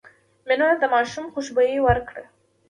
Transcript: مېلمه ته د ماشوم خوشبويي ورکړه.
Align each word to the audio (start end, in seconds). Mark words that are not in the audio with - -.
مېلمه 0.47 0.69
ته 0.77 0.81
د 0.81 0.85
ماشوم 0.93 1.25
خوشبويي 1.33 1.79
ورکړه. 1.83 2.23